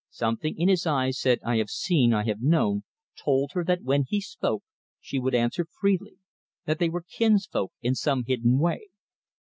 [0.09, 2.81] Something in his eyes said, "I have seen, I have known,"
[3.23, 4.63] told her that when he spoke
[4.99, 6.17] she would answer freely,
[6.65, 8.87] that they were kinsfolk in some hidden way.